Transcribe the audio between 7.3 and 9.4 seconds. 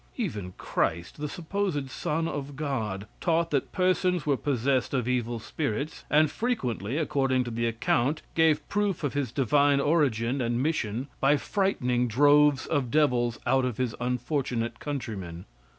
to the account, gave proof of his